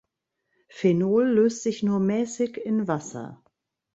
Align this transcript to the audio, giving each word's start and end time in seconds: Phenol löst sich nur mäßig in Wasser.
Phenol 0.71 1.27
löst 1.27 1.61
sich 1.61 1.83
nur 1.83 1.99
mäßig 1.99 2.57
in 2.57 2.87
Wasser. 2.87 3.43